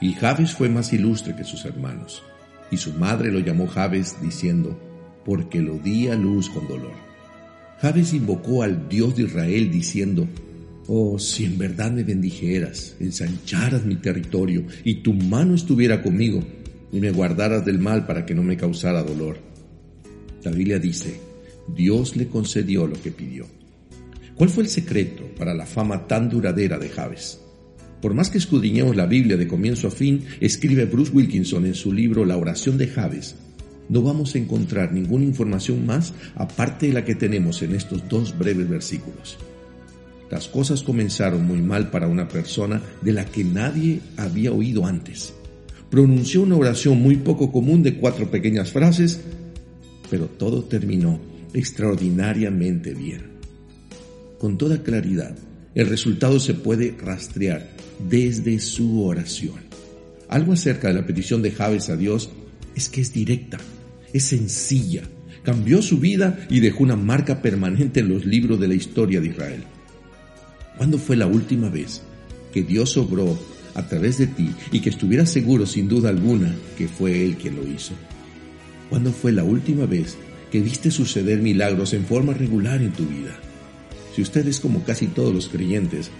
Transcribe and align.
Y 0.00 0.14
Jabes 0.14 0.54
fue 0.54 0.68
más 0.68 0.92
ilustre 0.92 1.36
que 1.36 1.44
sus 1.44 1.64
hermanos, 1.64 2.22
y 2.70 2.78
su 2.78 2.92
madre 2.94 3.30
lo 3.30 3.40
llamó 3.40 3.66
Jabes 3.66 4.16
diciendo, 4.22 4.78
porque 5.24 5.60
lo 5.60 5.78
di 5.78 6.08
a 6.08 6.14
luz 6.14 6.48
con 6.48 6.66
dolor. 6.66 6.94
Jabes 7.80 8.14
invocó 8.14 8.62
al 8.62 8.88
Dios 8.88 9.16
de 9.16 9.24
Israel 9.24 9.70
diciendo, 9.70 10.26
Oh, 10.86 11.18
si 11.18 11.44
en 11.44 11.56
verdad 11.56 11.92
me 11.92 12.02
bendijeras, 12.02 12.96
ensancharas 12.98 13.84
mi 13.84 13.96
territorio, 13.96 14.64
y 14.84 15.02
tu 15.02 15.12
mano 15.12 15.54
estuviera 15.54 16.02
conmigo, 16.02 16.42
y 16.92 16.98
me 16.98 17.12
guardaras 17.12 17.64
del 17.64 17.78
mal 17.78 18.06
para 18.06 18.26
que 18.26 18.34
no 18.34 18.42
me 18.42 18.56
causara 18.56 19.02
dolor. 19.02 19.38
La 20.42 20.50
Biblia 20.50 20.78
dice, 20.78 21.20
Dios 21.68 22.16
le 22.16 22.26
concedió 22.26 22.86
lo 22.86 23.00
que 23.00 23.12
pidió. 23.12 23.46
¿Cuál 24.34 24.50
fue 24.50 24.64
el 24.64 24.70
secreto 24.70 25.24
para 25.38 25.54
la 25.54 25.66
fama 25.66 26.06
tan 26.06 26.28
duradera 26.28 26.78
de 26.78 26.88
Jabes? 26.88 27.40
Por 28.00 28.14
más 28.14 28.30
que 28.30 28.38
escudriñemos 28.38 28.96
la 28.96 29.06
Biblia 29.06 29.36
de 29.36 29.48
comienzo 29.48 29.88
a 29.88 29.90
fin, 29.90 30.24
escribe 30.40 30.86
Bruce 30.86 31.12
Wilkinson 31.12 31.66
en 31.66 31.74
su 31.74 31.92
libro 31.92 32.24
La 32.24 32.36
oración 32.36 32.78
de 32.78 32.88
Javes, 32.88 33.36
no 33.90 34.02
vamos 34.02 34.36
a 34.36 34.38
encontrar 34.38 34.92
ninguna 34.92 35.24
información 35.24 35.84
más 35.84 36.14
aparte 36.36 36.86
de 36.86 36.92
la 36.92 37.04
que 37.04 37.16
tenemos 37.16 37.60
en 37.62 37.74
estos 37.74 38.08
dos 38.08 38.38
breves 38.38 38.68
versículos. 38.68 39.36
Las 40.30 40.46
cosas 40.46 40.84
comenzaron 40.84 41.44
muy 41.44 41.60
mal 41.60 41.90
para 41.90 42.06
una 42.06 42.28
persona 42.28 42.80
de 43.02 43.12
la 43.12 43.24
que 43.24 43.42
nadie 43.42 43.98
había 44.16 44.52
oído 44.52 44.86
antes. 44.86 45.34
Pronunció 45.90 46.42
una 46.42 46.54
oración 46.54 47.02
muy 47.02 47.16
poco 47.16 47.50
común 47.50 47.82
de 47.82 47.96
cuatro 47.96 48.30
pequeñas 48.30 48.70
frases, 48.70 49.22
pero 50.08 50.26
todo 50.26 50.62
terminó 50.62 51.18
extraordinariamente 51.52 52.94
bien. 52.94 53.22
Con 54.38 54.56
toda 54.56 54.84
claridad, 54.84 55.36
el 55.74 55.86
resultado 55.88 56.40
se 56.40 56.54
puede 56.54 56.96
rastrear 56.98 57.70
desde 58.08 58.58
su 58.60 59.04
oración. 59.04 59.56
Algo 60.28 60.52
acerca 60.52 60.88
de 60.88 60.94
la 60.94 61.06
petición 61.06 61.42
de 61.42 61.52
Javes 61.52 61.90
a 61.90 61.96
Dios 61.96 62.30
es 62.74 62.88
que 62.88 63.00
es 63.00 63.12
directa, 63.12 63.58
es 64.12 64.24
sencilla, 64.24 65.02
cambió 65.42 65.82
su 65.82 65.98
vida 65.98 66.46
y 66.48 66.60
dejó 66.60 66.84
una 66.84 66.96
marca 66.96 67.42
permanente 67.42 68.00
en 68.00 68.08
los 68.08 68.24
libros 68.24 68.60
de 68.60 68.68
la 68.68 68.74
historia 68.74 69.20
de 69.20 69.28
Israel. 69.28 69.62
¿Cuándo 70.76 70.98
fue 70.98 71.16
la 71.16 71.26
última 71.26 71.68
vez 71.68 72.02
que 72.52 72.62
Dios 72.62 72.96
obró 72.96 73.38
a 73.74 73.86
través 73.86 74.18
de 74.18 74.26
ti 74.26 74.50
y 74.72 74.80
que 74.80 74.90
estuvieras 74.90 75.30
seguro 75.30 75.66
sin 75.66 75.88
duda 75.88 76.08
alguna 76.08 76.54
que 76.76 76.88
fue 76.88 77.24
Él 77.24 77.36
quien 77.36 77.56
lo 77.56 77.66
hizo? 77.66 77.92
¿Cuándo 78.88 79.12
fue 79.12 79.30
la 79.30 79.44
última 79.44 79.86
vez 79.86 80.16
que 80.50 80.60
viste 80.60 80.90
suceder 80.90 81.40
milagros 81.40 81.92
en 81.92 82.04
forma 82.04 82.34
regular 82.34 82.82
en 82.82 82.92
tu 82.92 83.04
vida? 83.06 83.38
Si 84.14 84.22
usted 84.22 84.46
es 84.48 84.60
como 84.60 84.82
casi 84.84 85.06
todos 85.06 85.32
los 85.32 85.48
creyentes, 85.48 86.10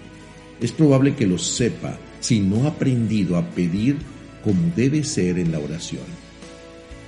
es 0.61 0.73
probable 0.73 1.15
que 1.15 1.27
lo 1.27 1.39
sepa 1.39 1.99
si 2.21 2.41
no 2.41 2.65
ha 2.65 2.69
aprendido 2.69 3.37
a 3.37 3.45
pedir 3.51 3.97
como 4.45 4.61
debe 4.77 5.05
ser 5.05 5.39
en 5.39 5.53
la 5.53 5.59
oración. 5.59 6.05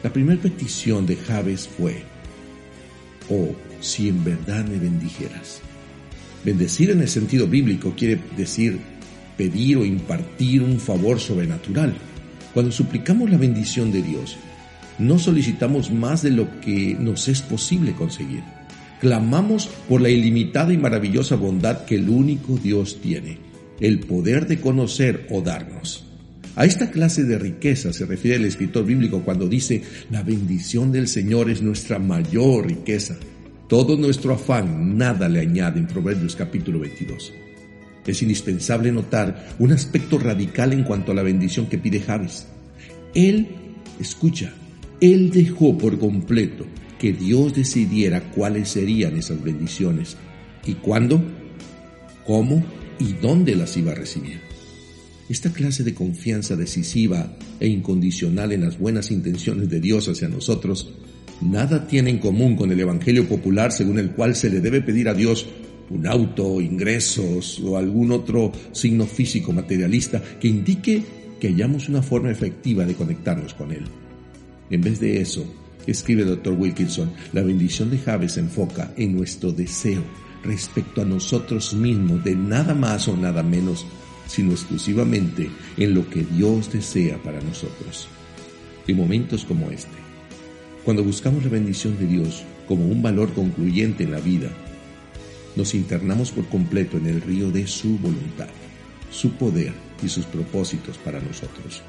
La 0.03 0.13
primera 0.13 0.41
petición 0.41 1.07
de 1.07 1.17
Jabes 1.17 1.69
fue, 1.69 2.03
oh, 3.31 3.55
si 3.81 4.09
en 4.09 4.25
verdad 4.25 4.65
me 4.65 4.79
bendijeras. 4.79 5.61
Bendecir 6.45 6.91
en 6.91 7.01
el 7.01 7.09
sentido 7.09 7.47
bíblico 7.47 7.95
quiere 7.97 8.19
decir 8.37 8.81
pedir 9.37 9.79
o 9.79 9.85
impartir 9.85 10.63
un 10.63 10.81
favor 10.81 11.21
sobrenatural. 11.21 11.95
Cuando 12.53 12.73
suplicamos 12.73 13.31
la 13.31 13.39
bendición 13.39 13.93
de 13.93 14.03
Dios, 14.03 14.37
no 14.99 15.19
solicitamos 15.19 15.91
más 15.91 16.23
de 16.23 16.31
lo 16.31 16.61
que 16.61 16.97
nos 16.99 17.29
es 17.29 17.41
posible 17.43 17.93
conseguir. 17.93 18.43
Clamamos 19.03 19.67
por 19.89 20.01
la 20.01 20.11
ilimitada 20.11 20.73
y 20.73 20.79
maravillosa 20.79 21.35
bondad 21.35 21.87
que 21.87 21.97
el 21.97 22.09
único 22.09 22.57
Dios 22.57 23.01
tiene, 23.03 23.37
el 23.81 23.99
poder 23.99 24.47
de 24.47 24.61
conocer 24.61 25.27
o 25.29 25.43
darnos. 25.43 26.05
A 26.55 26.67
esta 26.67 26.89
clase 26.93 27.25
de 27.25 27.37
riqueza 27.37 27.93
se 27.93 28.07
refiere 28.07 28.37
el 28.37 28.45
escritor 28.45 28.87
bíblico 28.87 29.23
cuando 29.25 29.49
dice, 29.49 29.83
la 30.09 30.23
bendición 30.23 30.93
del 30.93 31.09
Señor 31.09 31.51
es 31.51 31.63
nuestra 31.63 31.99
mayor 31.99 32.69
riqueza. 32.69 33.17
Todo 33.69 33.97
nuestro 33.97 34.35
afán 34.35 34.97
nada 34.97 35.29
le 35.29 35.41
añade 35.41 35.81
en 35.81 35.89
Proverbios 35.89 36.37
capítulo 36.37 36.79
22. 36.79 37.33
Es 38.07 38.23
indispensable 38.23 38.93
notar 38.93 39.49
un 39.59 39.73
aspecto 39.73 40.17
radical 40.17 40.73
en 40.73 40.85
cuanto 40.85 41.11
a 41.11 41.17
la 41.17 41.25
bendición 41.25 41.67
que 41.67 41.79
pide 41.79 41.99
Javes. 41.99 42.47
Él, 43.17 43.49
escucha, 43.99 44.53
él 45.01 45.33
dejó 45.33 45.77
por 45.77 45.99
completo 45.99 46.67
que 47.03 47.13
Dios 47.13 47.53
decidiera 47.53 48.31
cuáles 48.31 48.69
serían 48.69 49.17
esas 49.17 49.43
bendiciones 49.43 50.17
y 50.65 50.75
cuándo, 50.75 51.21
cómo 52.25 52.65
y 53.01 53.15
dónde 53.15 53.57
las 53.57 53.77
iba 53.77 53.91
a 53.91 53.97
recibir. 53.97 54.39
Esta 55.29 55.53
clase 55.53 55.83
de 55.83 55.95
confianza 55.95 56.55
decisiva 56.55 57.37
e 57.59 57.67
incondicional 57.67 58.53
en 58.53 58.61
las 58.61 58.79
buenas 58.79 59.11
intenciones 59.11 59.69
de 59.69 59.81
Dios 59.81 60.09
hacia 60.09 60.29
nosotros 60.29 60.95
nada 61.41 61.89
tiene 61.89 62.11
en 62.11 62.19
común 62.19 62.55
con 62.55 62.71
el 62.71 62.79
Evangelio 62.79 63.27
popular 63.27 63.73
según 63.73 63.99
el 63.99 64.13
cual 64.13 64.37
se 64.37 64.49
le 64.49 64.61
debe 64.61 64.81
pedir 64.81 65.09
a 65.09 65.15
Dios 65.15 65.49
un 65.91 66.07
auto, 66.07 66.61
ingresos 66.61 67.59
o 67.65 67.77
algún 67.77 68.13
otro 68.13 68.53
signo 68.71 69.07
físico 69.07 69.53
materialista 69.53 70.23
que 70.41 70.47
indique 70.47 71.03
que 71.41 71.49
hayamos 71.49 71.89
una 71.89 72.01
forma 72.01 72.31
efectiva 72.31 72.85
de 72.85 72.95
conectarnos 72.95 73.55
con 73.55 73.73
Él. 73.73 73.83
En 74.71 74.81
vez 74.81 75.01
de 75.01 75.21
eso, 75.21 75.62
escribe 75.87 76.23
el 76.23 76.29
Dr. 76.29 76.55
Wilkinson, 76.55 77.13
la 77.33 77.43
bendición 77.43 77.91
de 77.91 77.99
Javes 77.99 78.33
se 78.33 78.41
enfoca 78.41 78.93
en 78.97 79.17
nuestro 79.17 79.53
deseo 79.53 80.03
respecto 80.45 81.03
a 81.03 81.05
nosotros 81.05 81.75
mismos 81.75 82.25
de 82.25 82.35
nada 82.35 82.75
más 82.75 83.09
o 83.09 83.17
nada 83.17 83.43
menos 83.43 83.87
sino 84.27 84.53
exclusivamente 84.53 85.51
en 85.77 85.95
lo 85.95 86.09
que 86.09 86.25
Dios 86.25 86.73
desea 86.73 87.19
para 87.23 87.41
nosotros. 87.41 88.09
En 88.87 88.97
momentos 88.97 89.45
como 89.45 89.71
este, 89.71 89.89
cuando 90.85 91.05
buscamos 91.05 91.45
la 91.45 91.51
bendición 91.51 91.99
de 91.99 92.07
Dios 92.07 92.43
como 92.67 92.87
un 92.87 93.03
valor 93.03 93.33
concluyente 93.35 94.05
en 94.05 94.13
la 94.13 94.21
vida, 94.21 94.49
nos 95.55 95.75
internamos 95.75 96.31
por 96.31 96.47
completo 96.47 96.97
en 96.97 97.07
el 97.07 97.21
río 97.21 97.51
de 97.51 97.67
su 97.67 97.99
voluntad, 97.99 98.49
su 99.11 99.33
poder 99.33 99.73
y 100.03 100.09
sus 100.09 100.25
propósitos 100.25 100.97
para 100.99 101.21
nosotros. 101.21 101.83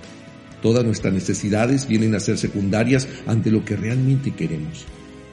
Todas 0.64 0.86
nuestras 0.86 1.14
necesidades 1.14 1.88
vienen 1.88 2.16
a 2.16 2.22
ser 2.22 2.38
secundarias 2.38 3.10
ante 3.28 3.52
lo 3.52 3.66
que 3.66 3.76
realmente 3.76 4.32
queremos, 4.32 4.86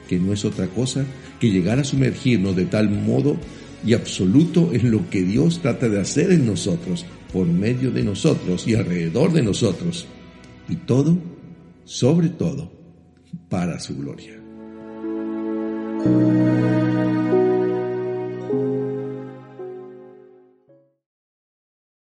que 0.09 0.19
no 0.19 0.33
es 0.33 0.43
otra 0.43 0.67
cosa 0.67 1.05
que 1.39 1.49
llegar 1.49 1.79
a 1.79 1.85
sumergirnos 1.85 2.55
de 2.55 2.65
tal 2.65 2.89
modo 2.89 3.37
y 3.85 3.93
absoluto 3.93 4.71
en 4.73 4.91
lo 4.91 5.09
que 5.09 5.23
Dios 5.23 5.61
trata 5.61 5.87
de 5.87 6.01
hacer 6.01 6.33
en 6.33 6.45
nosotros, 6.45 7.05
por 7.31 7.47
medio 7.47 7.91
de 7.91 8.03
nosotros 8.03 8.67
y 8.67 8.75
alrededor 8.75 9.31
de 9.31 9.41
nosotros. 9.41 10.05
Y 10.67 10.75
todo, 10.75 11.17
sobre 11.85 12.27
todo, 12.27 12.69
para 13.47 13.79
su 13.79 13.95
gloria. 13.95 14.37